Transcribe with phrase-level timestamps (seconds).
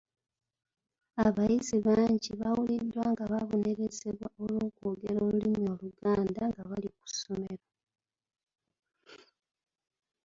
[1.25, 7.67] Abayizi bangi bawuliddwa nga babonerezebwa olw’okwogera olulimi Oluganda nga bali ku ssomero.